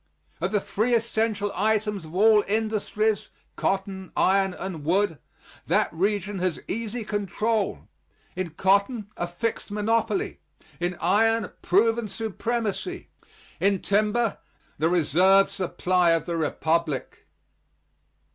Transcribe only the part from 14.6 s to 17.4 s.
the reserve supply of the Republic.